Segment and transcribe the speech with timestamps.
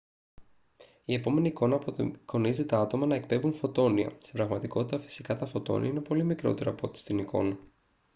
[1.05, 4.09] η επόμενη εικόνα απεικονίζει τα άτομα να εκπέμπουν φωτόνια.
[4.19, 7.57] στην πραγματικότητα φυσικά τα φωτόνια είναι πολύ μικρότερα από ό,τι στην εικόνα